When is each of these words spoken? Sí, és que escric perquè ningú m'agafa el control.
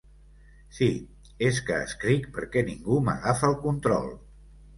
Sí, 0.77 0.87
és 1.49 1.59
que 1.67 1.77
escric 1.89 2.25
perquè 2.39 2.65
ningú 2.71 2.99
m'agafa 3.11 3.53
el 3.53 3.61
control. 3.69 4.11